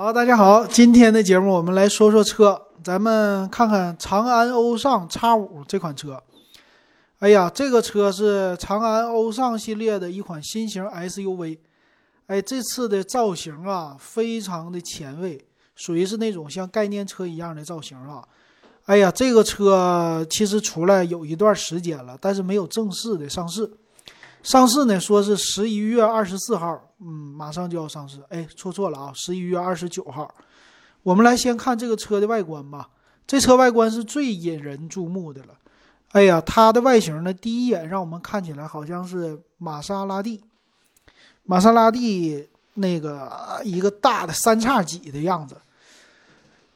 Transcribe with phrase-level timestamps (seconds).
[0.00, 6.22] 好，大家好，今天的节目我们来说说车，咱们看看长安欧尚 X 五这款车。
[7.18, 11.58] 哎呀，这个车是长安欧尚系列的一款新型 SUV。
[12.28, 18.22] 哎，这次的造型啊，非常的前卫，属于是那种像概念车一样的造型啊。
[18.84, 23.68] 哎呀，这个车其实出来有一段时间了，但是没有正式的上市。
[24.42, 28.20] 上市呢，说是十一月二十四号，嗯，马上就要上市。
[28.28, 30.32] 哎，说错了啊，十一月二十九号。
[31.02, 32.88] 我们来先看这个车的外观吧。
[33.26, 35.48] 这车外观是最引人注目的了。
[36.12, 40.42] 哎呀，它的外形呢，第一眼让我们看起来好像是玛莎拉蒂，
[41.44, 45.56] 玛莎拉蒂那个一个大的三叉戟的样子。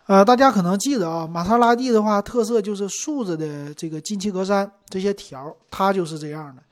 [0.07, 6.63] 呃，大家可能记得啊，玛莎拉蒂的话特色就是竖着的这个进气格栅这些条，它就是这样的。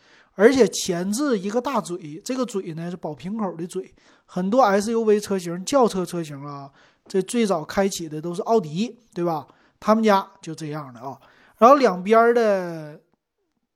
[0.40, 3.94] 而且前置一个大嘴，这个嘴呢是保瓶口的嘴。
[4.24, 6.70] 很多 SUV 车型、轿车车型啊，
[7.06, 9.46] 这最早开启的都是奥迪，对吧？
[9.78, 11.20] 他们家就这样的啊。
[11.58, 12.98] 然后两边的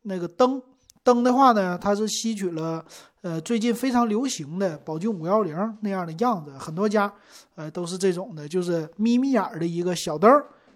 [0.04, 0.62] 那个灯，
[1.02, 2.82] 灯的话呢，它是吸取了
[3.20, 7.12] 呃最近非常流行的宝骏五幺零那样的样子，很多家
[7.56, 10.30] 呃都是这种的，就是眯眯眼的一个小灯，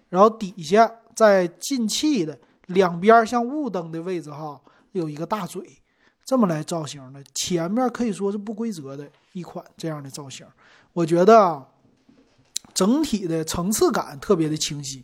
[0.09, 4.61] 然后底下在进气的两边像雾灯的位置哈。
[4.91, 5.81] 有一个大嘴，
[6.25, 10.45] 这么来造型的，前面可以说是不规则的一款这样的造型，
[10.93, 11.67] 我觉得啊
[12.73, 15.03] 整体的层次感特别的清晰，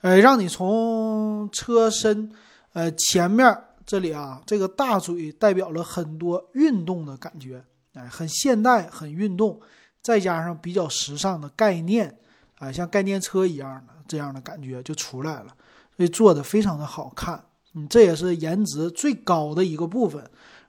[0.00, 2.32] 呃，让你从车身
[2.72, 9.60] 呃前面这里啊，这个大嘴代表了很多运动的感觉，哎，很现代，很运动，
[10.00, 12.18] 再加上比较时尚的概念，
[12.58, 15.54] 啊，像概念车一样的这样的感觉就出来了，
[15.96, 17.44] 所以做的非常的好看。
[17.74, 20.22] 嗯，这也是颜值最高的一个部分，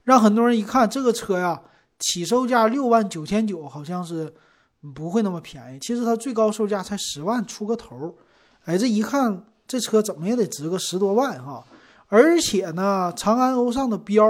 [0.04, 1.62] 让很多人一看这个车呀，
[2.00, 4.34] 起售价六万九千九，好像是
[4.96, 5.80] 不会那么便宜。
[5.80, 8.16] 其实它最高售价才十万出个头，
[8.66, 11.64] 哎，这一看这车怎么也得值个十多万哈。
[12.08, 14.26] 而且呢，长安欧尚的标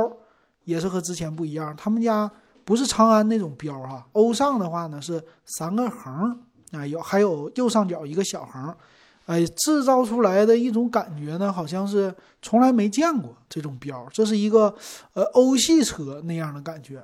[0.66, 2.30] 也是和之前不一样，他们家
[2.66, 6.38] 不是长安那种标哈，欧尚的话呢是三个横
[6.72, 8.76] 啊，有还有右上角一个小横。
[9.26, 12.14] 哎，制造出来的一种感觉呢，好像是
[12.44, 14.76] 从来没见过这种标，这是一个
[15.14, 17.04] 呃欧系车那样的感觉。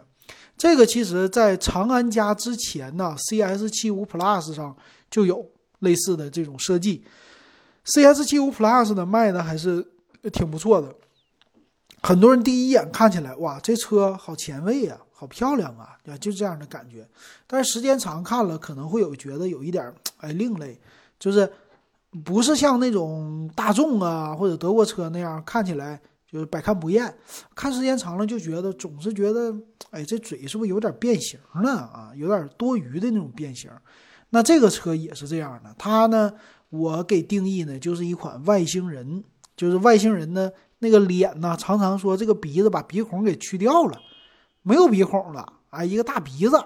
[0.56, 4.78] 这个其实在长安家之前呢，CS 七五 Plus 上
[5.10, 5.44] 就有
[5.80, 7.04] 类似的这种设计。
[7.86, 9.84] CS 七五 Plus 的卖的还是
[10.32, 10.94] 挺不错的，
[12.04, 17.08] 很多人第一眼看起来哇，这车好前卫呀，好漂亮啊，就这样的感觉。
[17.48, 20.80] 但是时间长看了，可能会有觉得有一点哎另类，
[21.18, 21.52] 就是。
[22.24, 26.00] 不是像那种大众啊或者德国车那样看起来
[26.30, 27.14] 就是百看不厌，
[27.56, 29.54] 看时间长了就觉得总是觉得，
[29.92, 32.12] 哎，这嘴是不是有点变形了啊？
[32.16, 33.72] 有点多余的那种变形。
[34.30, 36.32] 那这个车也是这样的，它呢，
[36.70, 39.24] 我给定义呢就是一款外星人，
[39.58, 40.50] 就是外星人呢
[40.80, 44.00] 那个脸呢，常常说这个鼻子把鼻孔给去掉了，
[44.64, 46.58] 没有鼻孔了啊，一个大鼻子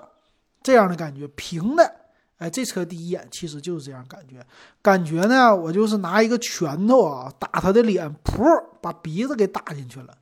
[0.61, 2.04] 这样的感觉，平的。
[2.37, 4.45] 哎，这车第一眼其实就是这样感觉，
[4.81, 8.43] 感觉呢，我就是拿一个拳头啊打他的脸，噗，
[8.81, 10.17] 把鼻子给打进去了，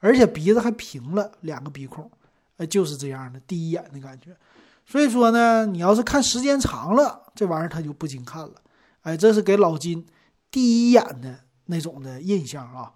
[0.00, 2.10] 而且鼻子还平了，两个鼻孔，
[2.56, 4.36] 哎，就是这样的第一眼的感觉。
[4.84, 8.54] 所以说呢，你要是看时间长了，这玩意儿它就不经看了。
[9.02, 10.04] 哎，这是给老金
[10.50, 12.92] 第一眼的那种的印象啊。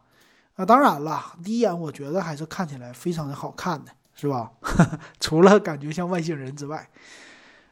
[0.57, 4.51] 啊，当然了，第一眼我觉得还是看起来非常的好看的，是吧？
[5.21, 6.91] 除了感觉像外星人之外。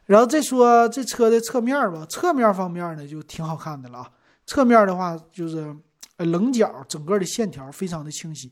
[0.05, 4.11] 然后再说这车的侧面吧，侧面方面呢就挺好看的了啊。
[4.45, 5.75] 侧面的话就是
[6.17, 8.51] 棱角整个的线条非常的清晰。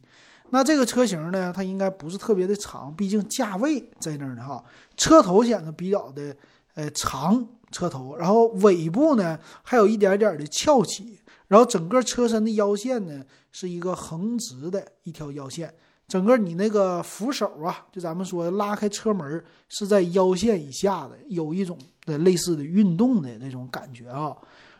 [0.49, 4.63] 那这个车型呢，它应该不是特别的长，毕竟价位在那儿呢哈。
[4.97, 6.35] 车头显得比较的
[6.75, 15.73] 呃长，车头，然后尾部呢还有一点点的翘起，然后整个车身的腰线呢是一个横直的一条腰线。
[16.13, 21.75] 整个你那个扶手啊，就咱们说拉开车门是在腰线以下的，有一种
[22.05, 24.31] 的类似的运动的那种感觉啊。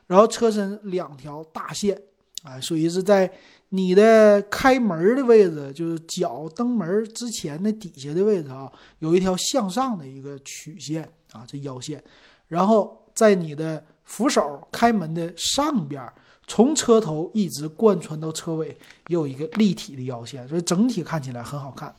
[0.06, 2.00] 然后车身两条大线，
[2.44, 3.28] 啊，属于是在
[3.70, 12.04] 你的开门的位置，就是脚蹬门之前的底下的位置啊，有一条向上的一个曲线啊，这腰线。
[12.48, 16.08] 然后在你的扶手开门的上边。
[16.46, 21.94] 从车头一直贯穿到车尾，有一个立体的腰线，所以整体看起来很好看。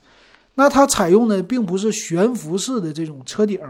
[0.54, 3.60] 那它采用的并不是悬浮式的这种车顶，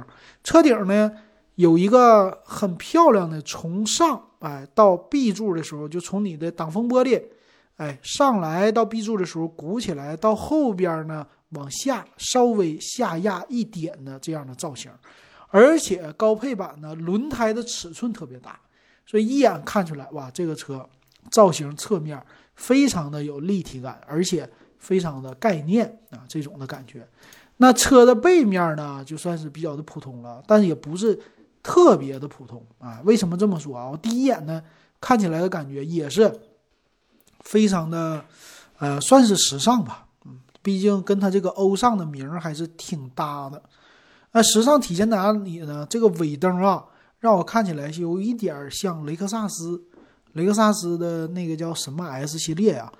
[0.42, 1.10] 车顶呢
[1.54, 7.22] 有一个很漂亮的从上哎到 B 柱的时候，就从你的挡风玻璃
[7.76, 14.90] 哎上来到 B 柱的时候鼓起来，到后边呢往下稍微下压一点的这样的造型。
[15.48, 18.58] 而且高配版呢，轮胎的尺寸特别大，
[19.06, 20.88] 所以一眼看出来，哇，这个车
[21.30, 22.20] 造型侧面
[22.54, 24.48] 非常的有立体感，而且
[24.78, 27.06] 非常的概念啊，这种的感觉。
[27.58, 31.18] 那车的背面呢，就算是比较的普通了，但是也不是
[31.62, 33.00] 特别的普通啊。
[33.04, 33.88] 为什么这么说啊？
[33.88, 34.62] 我第一眼呢，
[35.00, 36.40] 看起来的感觉也是
[37.40, 38.24] 非常的，
[38.78, 40.06] 呃，算是时尚吧。
[40.24, 43.62] 嗯，毕竟跟它这个欧尚的名儿还是挺搭的。
[44.32, 45.86] 那时尚体现在哪里呢？
[45.88, 46.84] 这个尾灯啊，
[47.24, 49.82] 让我看起来有一点像雷克萨斯，
[50.34, 52.92] 雷克萨斯的那个叫什么 S 系列呀？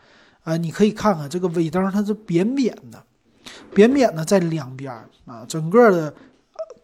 [0.44, 3.05] 啊，你可以看看这个尾灯，它是扁扁的。
[3.75, 4.91] 扁扁的在两边
[5.26, 6.15] 啊，整个的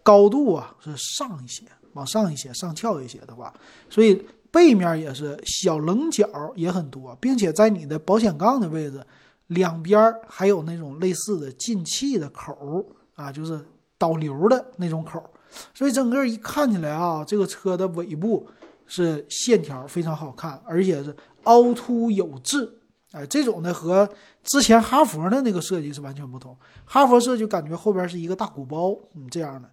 [0.03, 1.65] 高度啊是上一些，
[1.95, 3.51] 往上一些，上翘一些的话，
[3.89, 9.03] 所以背面也是小棱角也很多，并且在你的保险杠的位置
[9.47, 12.85] 两边还有那种类似的进气的口
[13.15, 13.65] 啊，就是
[13.97, 15.23] 导流的那种口，
[15.75, 18.49] 所以整个一看起来啊，这个车的尾部
[18.87, 21.15] 是线条非常好看，而且是
[21.45, 22.77] 凹凸有致。
[23.13, 24.09] 哎，这种呢和
[24.45, 26.57] 之前哈佛的那个设计是完全不同。
[26.85, 29.69] 哈佛设计感觉后边是一个大鼓包，嗯，这样的，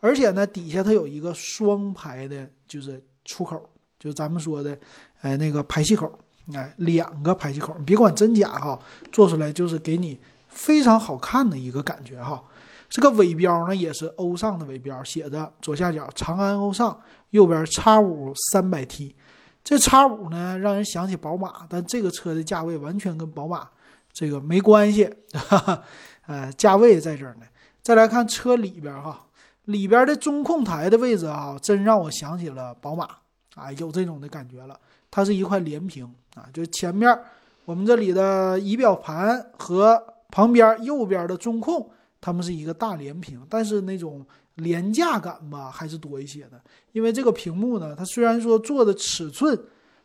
[0.00, 3.62] 而且呢，底下它有一个双排的，就是出口，
[3.98, 4.78] 就是咱们说的，
[5.20, 6.10] 哎，那个排气口，
[6.54, 8.80] 哎，两个排气口，你别管真假哈，
[9.12, 12.42] 做出来就是给你非常好看的一个感觉哈。
[12.88, 16.98] 这个尾标呢，也是欧尚的尾标，写着左下角长安欧尚，
[17.30, 19.14] 右边叉五三百 T。
[19.62, 23.68] 这叉五呢，让人想起宝马，但这个车的价位完全跟宝马
[24.12, 25.82] 这个没关系，哈哈，
[26.26, 27.42] 呃，价位在这儿呢。
[27.82, 29.26] 再来看车里边哈，
[29.66, 33.06] 里边的中控台的位置啊，真让我想起了宝马
[33.54, 34.78] 啊，有这种的感觉了。
[35.10, 37.18] 它是一块连屏啊，就前面
[37.66, 44.26] 我们这里的仪表盘和旁边右边的中控，它们是一个大连屏，但是那种。
[44.58, 46.60] 廉价感吧，还是多一些的。
[46.90, 49.56] 因为这个屏幕呢，它虽然说做的尺寸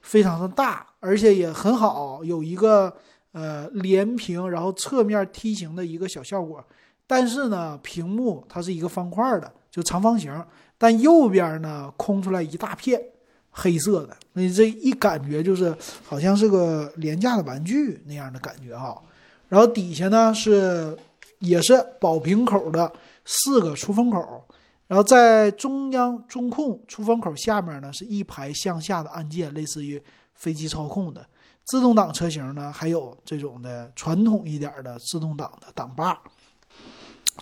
[0.01, 2.95] 非常的大，而且也很好，有一个
[3.31, 6.63] 呃连屏，然后侧面梯形的一个小效果。
[7.07, 10.31] 但是呢，屏幕它是一个方块的，就长方形，
[10.77, 13.01] 但右边呢空出来一大片
[13.49, 15.75] 黑色的，那这一感觉就是
[16.05, 19.01] 好像是个廉价的玩具那样的感觉哈。
[19.49, 20.95] 然后底下呢是
[21.43, 22.91] 也是宝瓶口的。
[23.25, 24.43] 四个出风口，
[24.85, 30.03] 然后在中央中控出风口下面呢，是一排向下的按键，类似于
[30.35, 31.25] 飞机操控的
[31.63, 36.19] 自动挡车型呢，还有这种的传统一点的自动挡的挡把，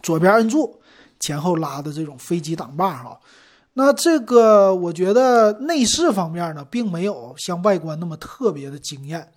[0.03, 0.79] 左边摁住，
[1.19, 3.19] 前后拉的这种飞机挡把哈。
[3.73, 9.27] 那这个我觉得内饰方面呢，并没有像外观那么特别的惊艳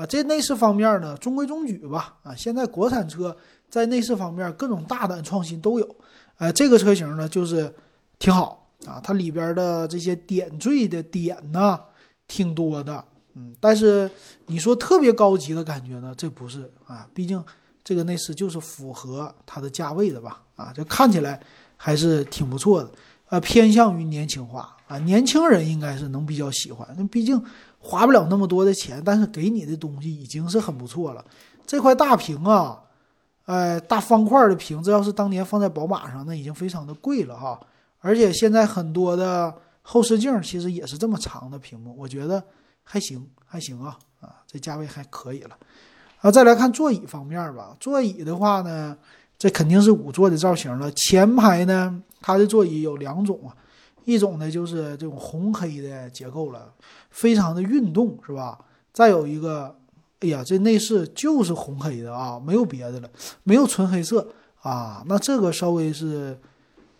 [0.00, 0.06] 啊。
[0.06, 2.34] 这内饰方面呢，中规中矩吧啊。
[2.34, 3.36] 现在国产车。
[3.70, 5.96] 在内饰方面，各种大胆创新都有，
[6.38, 7.72] 哎，这个车型呢就是
[8.18, 11.78] 挺好啊，它里边的这些点缀的点呢
[12.26, 13.04] 挺多的，
[13.34, 14.10] 嗯，但是
[14.46, 17.40] 你说特别高级的感觉呢，这不是啊，毕竟
[17.84, 21.40] 这个内饰就是符合它的价位的吧，啊，这看起来
[21.76, 22.90] 还是挺不错的，
[23.26, 27.40] 啊，偏向于年轻化啊，年轻人应该是能比较喜欢，那毕竟
[27.80, 31.24] 花不了那么多的钱，但是给你的东西已经是很不错了，
[31.66, 32.82] 这块大屏啊。
[33.46, 37.58] 哎，大方块的屏，这要是当年放在宝马上，那已经非常的贵了哈。
[37.98, 42.40] 而且现在很多的后视镜其实也是这么长的屏幕，我觉得
[42.84, 45.56] 还行，还行啊啊，这价位还可以了。
[46.20, 48.96] 啊，再来看座椅方面吧，座椅的话呢，
[49.36, 50.88] 这肯定是五座的造型了。
[50.92, 53.50] 前排呢，它的座椅有两种啊，
[54.10, 56.72] 一种呢就是这种红黑的结构了，
[57.10, 58.58] 非常的运动，是吧？
[58.92, 59.76] 再有一个。
[60.22, 63.08] 哎呀，这内饰就是红黑的啊，没有别的了，
[63.42, 64.28] 没有纯黑色
[64.60, 65.02] 啊。
[65.06, 66.38] 那这个稍微是，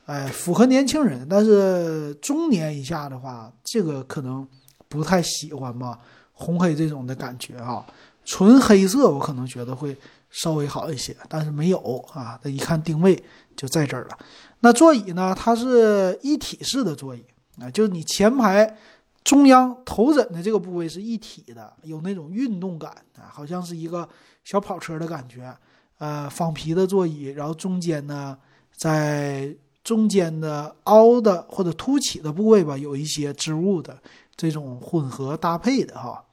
[0.07, 4.49] 哎，符合年轻人，但是中年以下的话，这个可能
[4.89, 5.99] 不太喜欢吧，
[6.33, 7.85] 红黑这种的感觉哈。
[8.31, 9.97] 纯黑色我可能觉得会
[10.31, 12.39] 稍微好一些，但是没有啊。
[12.41, 13.21] 这一看定位
[13.57, 14.17] 就在这儿了。
[14.61, 15.35] 那座椅呢？
[15.37, 17.25] 它是一体式的座椅
[17.61, 18.77] 啊，就是你前排。
[19.23, 24.09] 中央头枕的这个部位是一体的，有那种运动感啊，好像是一个
[24.45, 25.55] 小跑车的感觉。
[25.99, 28.39] 呃，仿皮的座椅，然后中间呢，
[28.75, 34.01] 在中间的凹的或者凸起的部位吧，有一些织物的
[34.35, 36.25] 这种混合搭配的哈，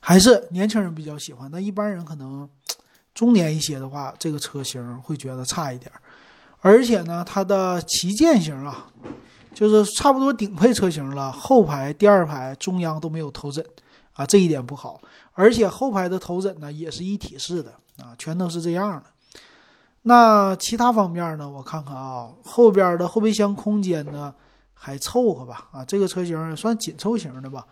[0.00, 1.48] 还是年轻人比较喜欢。
[1.52, 2.48] 那一般人可能
[3.14, 5.92] 中年一些的话，这个车型会觉得差一点。
[6.60, 8.86] 而且呢，它的旗舰型啊。
[9.52, 13.62] 就是差不多顶配车型了，后排、第二排、中央都没有头枕，
[14.12, 15.00] 啊，这一点不好。
[15.32, 19.04] 而且后排的头枕呢也是一体式的，啊，全都是这样的。
[20.02, 21.50] 那其他方面呢？
[21.50, 24.32] 我看看啊，后边的后备箱空间呢
[24.72, 25.68] 还凑合吧？
[25.72, 27.66] 啊，这个车型算紧凑型的吧？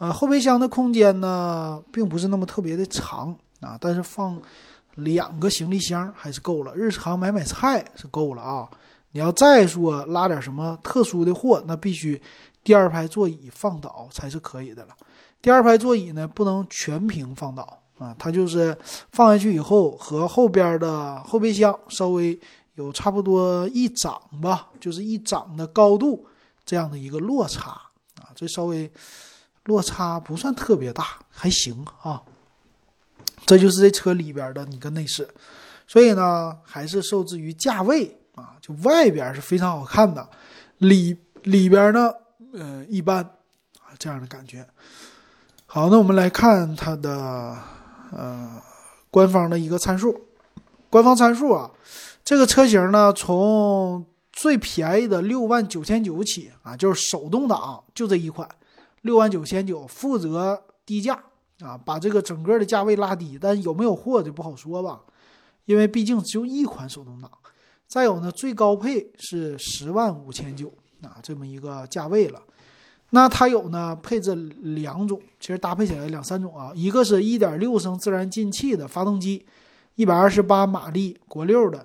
[0.00, 4.40] 呃，后备箱的空间呢并不是那么特别的长啊，但是放
[4.94, 8.66] 两个行李箱还是够了，日常买买菜是够了啊。
[9.12, 12.18] 你要再说拉点什么特殊的货，那必须
[12.64, 14.96] 第二排座椅放倒才是可以的了。
[15.42, 17.76] 第二排座椅呢不能全平放倒。
[17.98, 18.74] 啊，它就是
[19.12, 22.40] 放下去以后和后边的后备箱稍微
[22.76, 26.26] 有差不多一掌吧，就是一掌的高度
[26.64, 27.72] 这样的一个落差
[28.16, 28.90] 啊，这稍微
[29.70, 32.20] 落差不算特别大，还行啊。
[33.46, 35.28] 这就是这车里边的一个内饰，
[35.86, 40.28] 所以呢，还是受制于价位啊，就外边是非常好看的，
[40.78, 42.12] 里里边呢，
[42.52, 43.22] 呃，一般
[43.78, 44.66] 啊这样的感觉。
[45.66, 47.56] 好，那我们来看它的。
[48.12, 48.60] 呃，
[49.08, 50.20] 官方的一个参数，
[50.90, 51.70] 官方参数啊，
[52.24, 58.48] 这个车型呢，从最便宜的六万九千九起啊，就是手动挡，就这一款，
[59.02, 61.22] 六万九千九，负责低价
[61.60, 65.02] 啊，把这个整个的价位拉低，但有没有货就不好说吧，
[65.64, 67.30] 因为毕竟只有一款手动挡。
[67.86, 72.40] 再有呢，最高配是十万五千九啊，这么一个价位了。
[73.10, 76.70] 那它有呢，配置两种，其实搭配起来两三种啊。
[76.76, 79.44] 一个是1.6升自然进气的发动机
[79.96, 81.84] ，128马力，国六的。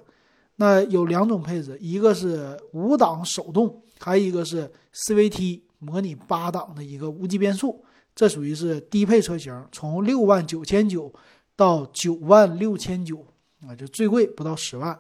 [0.58, 7.84] 那有两种配置，一个是五档手动，还有一个是 CVT 模拟八档的一个无级变速。
[8.14, 11.14] 这属于是低配车型，从六万九千九
[11.56, 13.26] 到九万六千九
[13.68, 14.98] 啊，就最贵不到十万。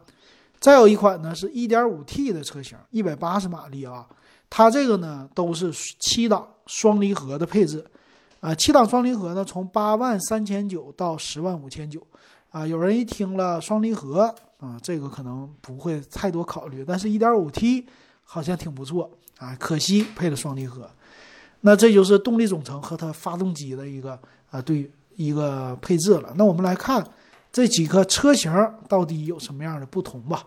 [0.59, 4.07] 再有一款呢是 1.5T 的车型，180马力啊。
[4.49, 7.83] 它这个呢都是七档双离合的配置，
[8.39, 12.05] 啊，七档双离合呢从八万三千九到十万五千九，
[12.51, 17.85] 啊，有人一听了双离合啊，这个可能不会太多考虑，但是一点五 T
[18.23, 20.89] 好像挺不错啊，可惜配了双离合，
[21.61, 24.19] 那这就是动力总成和它发动机的一个
[24.51, 26.33] 啊对一个配置了。
[26.35, 27.05] 那我们来看
[27.51, 28.51] 这几个车型
[28.87, 30.43] 到底有什么样的不同吧。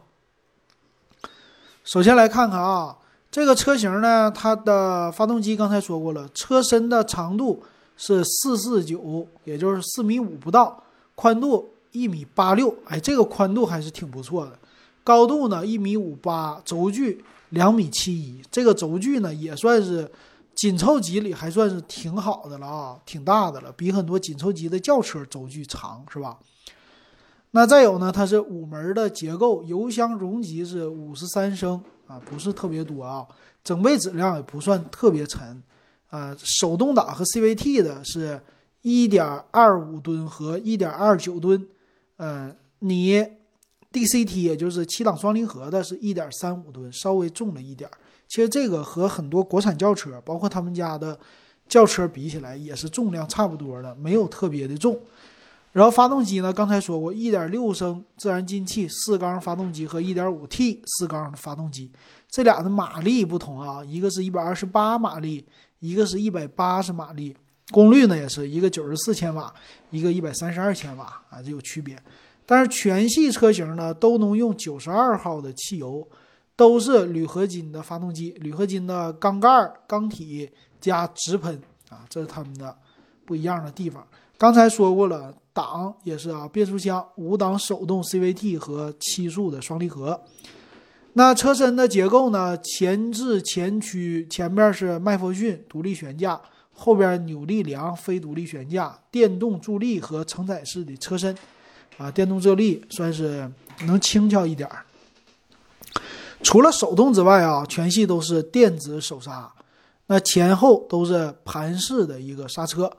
[1.84, 2.96] 首先来看看啊。
[3.30, 7.62] 这个车型呢，它的发动机刚才说过了，车身的长度
[7.94, 10.82] 是四四九，也就是四米五不到，
[11.14, 14.58] 宽度一米八六，哎，这个宽度还是挺不错的。
[15.08, 20.06] 高度呢一米五八，轴距两米七一，这个轴距呢也算是
[20.54, 26.36] 紧凑级里还算是挺好的了啊，挺大的了，比很多紧凑级的轿车轴距长，是吧？
[27.52, 31.82] 那再有呢，它是五门的结构，油箱容积是五十三升。
[32.06, 33.26] 啊，不是特别多啊，
[33.62, 35.62] 整备质量也不算特别沉，
[36.08, 38.40] 啊，手动挡和 CVT 的是
[38.82, 41.68] 1.25吨和1.29吨，
[42.16, 43.26] 呃，你
[43.98, 47.92] DCT 也就是七档双离合的是一点三五吨，稍微重了一点儿。
[48.28, 51.18] 其实这个和很多国产轿车，包括他们家的
[51.68, 54.98] 轿车比起来，也是重量差不多的，没有特别的重。
[55.72, 56.52] 然后发动机呢？
[56.52, 61.90] 刚才说过，一点六升自然进气四缸发动机和一点五 T 四缸的发动机，
[62.30, 65.46] 这俩的马力不同啊，一个是一百二十八马力，
[65.80, 67.36] 一个是一百八十马力，
[67.70, 69.52] 功率呢也是一个九十四千瓦，
[69.90, 71.96] 一个一百三十二千瓦啊，这有区别。
[72.50, 76.08] 但是全系车型呢都能用九十二号的汽油，
[76.56, 79.48] 都是铝合金的发动机，铝合金的缸盖、
[79.86, 80.50] 缸体
[80.80, 82.74] 加直喷啊，这是他们的
[83.26, 84.08] 不一样的地方。
[84.38, 85.34] 刚才说过了。
[85.58, 90.20] 档也是啊，变速箱五档手动 CVT 和七速的双离合。
[91.14, 92.56] 那车身的结构呢？
[92.58, 96.40] 前置前驱，前面是麦弗逊独立悬架，
[96.70, 101.36] 后边扭力梁非独立悬架，电动助力和承载式的车身。
[101.98, 103.50] 啊，电动助力算是
[103.84, 104.86] 能轻巧一点儿。
[106.42, 109.52] 除了手动之外啊，全系都是电子手刹。
[110.06, 112.90] 那前后都是盘式的一个刹车。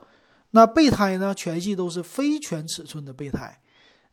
[0.52, 1.32] 那备胎呢？
[1.34, 3.56] 全系都是非全尺寸的备胎，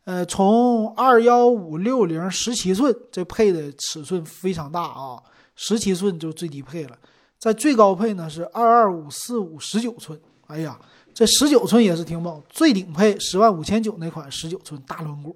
[0.04, 5.20] 呃，从二幺五六零十七寸，这配的尺寸非常大啊，
[5.56, 6.96] 十七寸就最低配了。
[7.40, 10.16] 在最高配呢是二二五四五十九寸，
[10.46, 10.78] 哎呀，
[11.18, 12.40] 这十九寸也是挺猛。
[12.48, 15.34] 最顶配十万五千九那款十九寸大轮毂，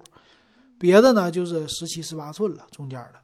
[0.79, 3.15] 别的呢就是十七十八寸了，中间的。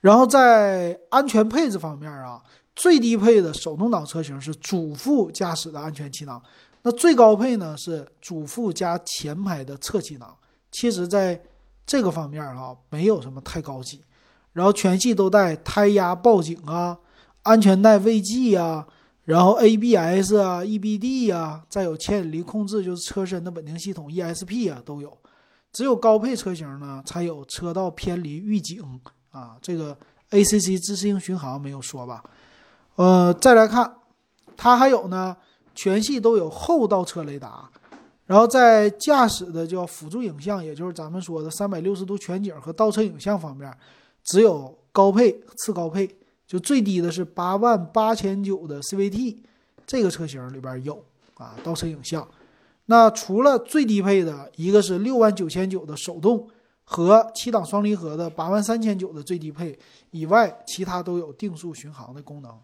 [0.00, 2.40] 然后在安全配置方面啊，
[2.76, 6.40] 最低配的手动挡车型是主副驾驶的安全气囊。
[6.82, 10.32] 那最高配呢是主副加前排的侧气囊，
[10.70, 11.42] 其实在
[11.84, 14.00] 这个方面啊没有什么太高级，
[14.52, 16.96] 然后全系都带胎压报警啊、
[17.42, 18.86] 安全带未系啊，
[19.24, 25.16] 然后 ABS 啊、EBD 啊，再有牵引力控制，就是车身的稳定系统 ESP 啊都有，
[25.72, 29.00] 只有高配车型呢才有车道偏离预警
[29.30, 29.96] 啊，这个
[30.30, 32.22] ACC 自适应巡航没有说吧？
[32.96, 33.94] 呃，再来看，
[34.56, 35.36] 它还有呢，
[35.74, 37.68] 全系都有后倒车雷达，
[38.26, 43.74] 然后在驾驶的叫辅助影像，也就是咱们说的三百六十度全景和倒车影像方面，
[44.22, 46.06] 只有高配、次高配，
[46.54, 49.38] 就最低的是八万八千九的 CVT
[49.84, 52.24] 这个车型里边有啊，倒车影像。
[52.86, 56.48] 那除了最低配的一个是六万九千九的手动
[56.84, 59.76] 和七档双离合的八万三千九的最低配
[60.12, 62.56] 以外，其他都有定速巡航的功能，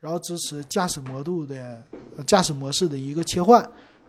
[0.00, 1.82] 然后支持驾驶模度的
[2.26, 3.62] 驾驶模式的一个切换，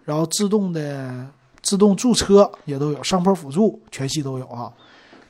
[0.06, 1.30] 然后自动的
[1.62, 4.72] 自动驻车也都有，上坡辅助全系都有啊。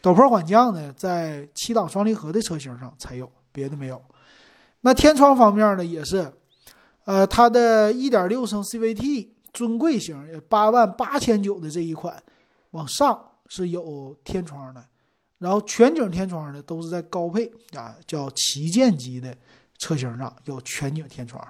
[0.04, 4.00] 陡坡缓降呢，在七档双离合的车型上才有，别的没有。
[4.82, 6.32] 那天窗方面呢，也是，
[7.06, 9.30] 呃，它的一点六升 CVT。
[9.56, 12.22] 尊贵型八万八千九的这一款，
[12.72, 14.86] 往上是有天窗的，
[15.38, 19.34] 然后全景天窗的都是在高配啊，叫旗舰级的
[19.78, 21.42] 车型上有全景天窗，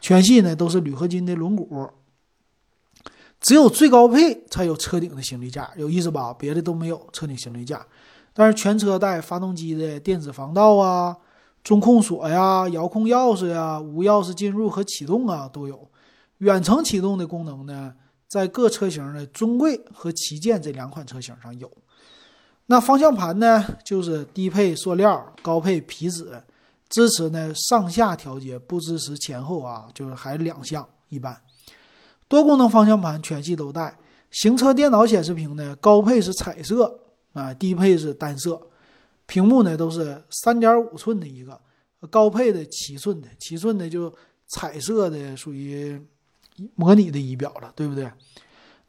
[0.00, 1.90] 全系呢都是铝合金的轮毂，
[3.38, 6.32] 只有最高配才有车顶的行李架，有意思吧？
[6.32, 7.86] 别的都没有车顶行李架，
[8.32, 11.14] 但是全车带发动机的电子防盗啊、
[11.62, 15.88] 中控锁呀、遥控钥匙呀、无钥匙进入和启动啊都有。
[16.38, 17.94] 远程启动的功能呢，
[18.26, 21.70] 在各车型的尊贵和旗舰这两款车型上有。
[22.66, 26.42] 那方向盘呢，就是低配塑料，高配皮质，
[26.88, 31.36] 支持呢上下调节，不支持前后啊，就是还两项一般。
[32.26, 33.98] 多功能方向盘全系都带。
[34.30, 37.00] 行车电脑显示屏呢，高配是彩色
[37.32, 38.69] 啊，低配是单色。
[39.30, 41.60] 屏幕呢都是三点五寸的一个，
[42.10, 44.12] 高配的七寸的，七寸的就
[44.48, 46.00] 彩色的属于。
[46.74, 48.12] 模拟的仪表了，对不对？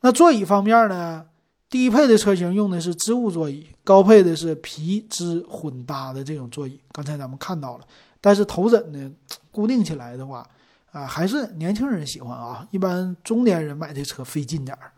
[0.02, 1.26] 那座椅方面呢？
[1.70, 6.78] 低配的车型用的是织物座椅，高配的是皮织混搭的这种座椅。
[6.92, 7.86] 刚才咱们看到了，
[8.20, 9.10] 但是头枕呢，
[9.52, 10.46] 固定起来的话，
[10.92, 12.68] 啊，还是年轻人喜欢啊。
[12.72, 14.92] 一般中年人买这车费劲点儿，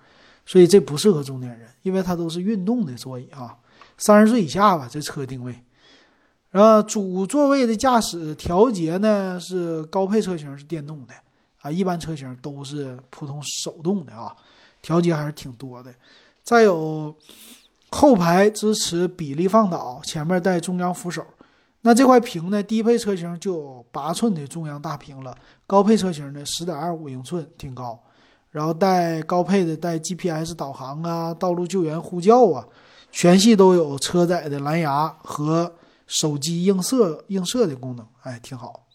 [0.48, 3.56] 所以这不适合中年人，因为它都是运动的座椅啊。
[3.98, 5.56] 三十岁以下吧，这车定位。
[6.52, 11.14] 然后主座位的驾驶调节呢，是高配车型是电动的。
[11.62, 14.36] 啊，一般车型都是普通手动的啊，
[14.82, 15.94] 调节还是挺多的。
[16.44, 17.16] 再有
[17.90, 21.26] 后排支持比例放倒，前面带中央扶手。
[21.86, 25.34] 那这块屏呢，低配车型就有八寸的中央大屏了，
[25.66, 27.98] 高配车型呢十点二五英寸，挺高。
[28.52, 32.68] 然后带高配的带 GPS 导航啊，道路救援呼叫啊，
[33.16, 35.72] 全系都有车载的蓝牙和
[36.08, 38.88] 手机映射映射的功能，哎，挺好。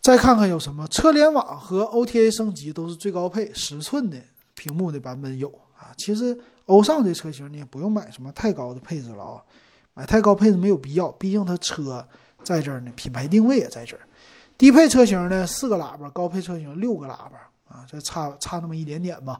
[0.00, 4.16] 再看看有什么车联网和 OTA 升级都是最高配十寸的
[4.54, 5.46] 屏幕的版本有
[5.78, 5.92] 啊。
[5.98, 9.42] 其实欧尚这车型你也不用买什么太高的配置了啊，
[9.92, 12.08] 买太高配置没有必要，毕竟它车
[12.42, 14.00] 在这儿呢，品牌定位也在这儿。
[14.56, 19.38] 低配车型呢四个喇叭，高配车型六个喇叭啊，这差差那么一点点吧。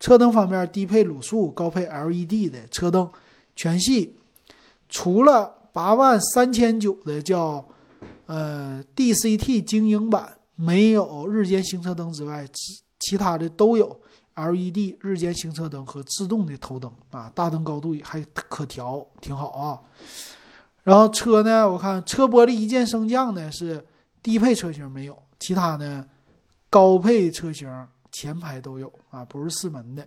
[0.00, 3.08] 车灯方面，低配卤素，高配 LED 的车灯，
[3.54, 4.16] 全系
[4.88, 7.64] 除了八万三千九的叫。
[8.26, 14.00] 呃，DCT 精英版没有日间行车灯之外，其其他的都有
[14.36, 19.80] LED 日间行车灯和自动的头灯啊，大灯高度还可调，挺好啊。
[20.84, 23.84] 然后车呢，我看车玻璃一键升降呢是
[24.22, 26.06] 低配车型没有，其他呢
[26.70, 27.68] 高配车型
[28.10, 30.06] 前排都有啊，不是四门的，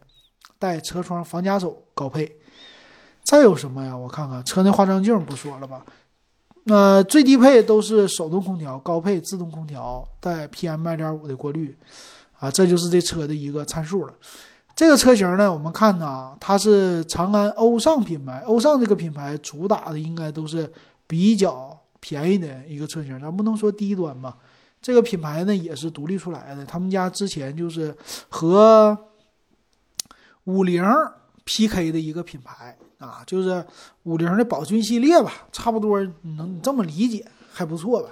[0.60, 2.38] 带车窗防夹手高配。
[3.24, 3.96] 再有什么呀？
[3.96, 5.86] 我看看车内化妆镜不说了吧。
[6.66, 11.78] 那最低配都是手动空调，高配自动空调带 PM 二点五的过滤，
[12.40, 14.14] 啊，这就是这车的一个参数了。
[14.76, 20.72] 这个车型呢，我们看呢，它是长安欧尚品牌，欧尚这个品牌主打的应该都是
[21.06, 24.38] 比较便宜的一个车型，咱不能说低端吧。
[24.84, 27.98] 这个品牌呢也是独立出来的，他们家之前就是
[28.30, 28.96] 和
[30.44, 30.84] 五菱
[31.44, 32.78] PK 的一个品牌。
[33.00, 33.66] 啊，就是
[34.04, 38.10] 五菱的宝骏系列吧，差不多能这么理解，还不错吧，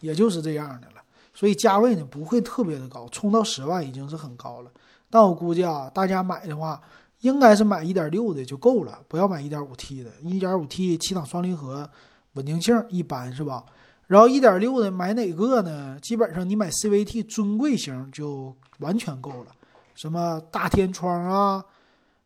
[0.00, 1.02] 也就是这样的了。
[1.32, 4.70] 所以价位呢不会特别的高，冲到十万已经是很高了。
[5.08, 6.82] 但我估计啊，大家买的话，
[7.20, 10.10] 应该是买一点六的就够了，不要买一点五 T 的。
[10.20, 11.88] 一点五 T 七档双离合，
[12.32, 13.64] 稳定性一般是吧？
[14.06, 15.98] 然后一点六的买哪个呢？
[16.02, 19.54] 基本上你买 CVT 尊贵型就完全够了，
[19.94, 21.64] 什么大天窗啊。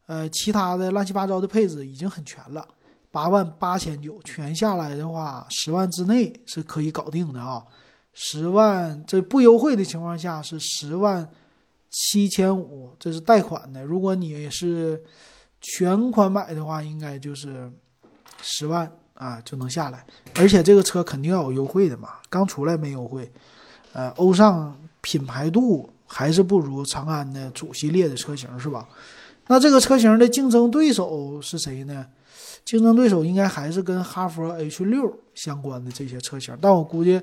[0.06, 2.66] 呃，其他的乱七八糟的配置已经很全了，
[3.10, 7.64] 八万八千九全下来的话，十万之内是可以搞定的啊。
[8.12, 11.28] 十万这不优惠的情况下是十万
[11.90, 13.84] 七千五，这是贷款的。
[13.84, 15.02] 如果你是
[15.60, 17.70] 全款买的话，应该就是
[18.42, 20.04] 十万啊就能下来，
[20.36, 23.30] 而且这个车肯定要有优惠的嘛，刚出来没优惠。
[23.92, 28.86] 呃，欧尚品牌度还是不如长安的主系列的车型，是吧？
[29.48, 32.06] 那这个车型的竞争对手是谁呢？
[32.64, 37.22] 竞争对手应该还是跟哈弗 H 六相关的这些车型，但我估计，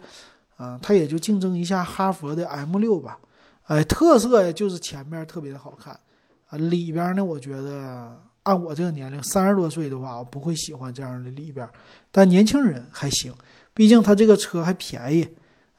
[0.55, 3.19] 啊，它也就竞争一下哈弗的 M 六吧。
[3.65, 5.93] 哎，特色就是前面特别的好看，
[6.47, 11.67] 啊，里边呢，我觉得按我这个年龄三十多岁的话，我不会喜欢这样的里边，
[12.11, 13.33] 但年轻人还行，
[13.73, 15.27] 毕竟它这个车还便宜，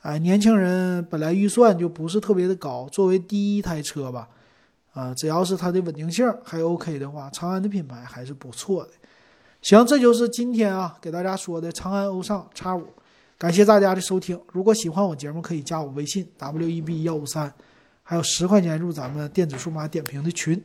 [0.01, 4.29] 哎，年轻人本来预算就不是特别的高，作为第一台车吧，
[4.93, 8.91] 啊，只要是它的稳定性还 OK 的话，长安的品牌还是不错的。
[9.61, 12.87] 行，这就是今天啊给大家说的长安欧尚 X 五，
[13.37, 14.41] 感谢大家的收听。
[14.53, 17.53] 如果喜欢我节目，可以加我微信 w e b 幺五三。
[18.07, 20.63] 还有十块钱入咱们电子数码点评的群。